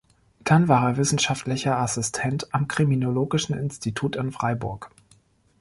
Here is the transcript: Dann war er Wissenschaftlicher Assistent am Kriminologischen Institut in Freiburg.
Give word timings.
Dann 0.43 0.67
war 0.67 0.87
er 0.87 0.97
Wissenschaftlicher 0.97 1.77
Assistent 1.77 2.51
am 2.55 2.67
Kriminologischen 2.67 3.55
Institut 3.55 4.15
in 4.15 4.31
Freiburg. 4.31 4.89